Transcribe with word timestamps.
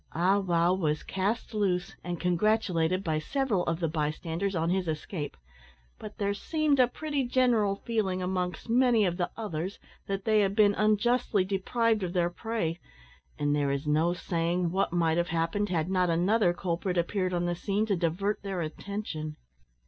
Ah 0.13 0.39
wow 0.39 0.73
was 0.73 1.03
cast 1.03 1.53
loose 1.53 1.95
and 2.03 2.19
congratulated 2.19 3.03
by 3.03 3.19
several 3.19 3.61
of 3.65 3.79
the 3.79 3.87
bystanders 3.87 4.55
on 4.55 4.71
his 4.71 4.87
escape, 4.87 5.37
but 5.99 6.17
there 6.17 6.33
seemed 6.33 6.79
a 6.79 6.87
pretty 6.87 7.23
general 7.23 7.75
feeling 7.85 8.19
amongst 8.19 8.67
many 8.67 9.05
of 9.05 9.17
the 9.17 9.29
others 9.37 9.77
that 10.07 10.25
they 10.25 10.39
had 10.39 10.55
been 10.55 10.73
unjustly 10.73 11.45
deprived 11.45 12.01
of 12.01 12.13
their 12.13 12.31
prey, 12.31 12.79
and 13.37 13.55
there 13.55 13.69
is 13.69 13.85
no 13.85 14.11
saying 14.11 14.71
what 14.71 14.91
might 14.91 15.17
have 15.19 15.27
happened 15.27 15.69
had 15.69 15.87
not 15.87 16.09
another 16.09 16.51
culprit 16.51 16.97
appeared 16.97 17.31
on 17.31 17.45
the 17.45 17.53
scene 17.53 17.85
to 17.85 17.95
divert 17.95 18.41
their 18.41 18.61
attention. 18.61 19.35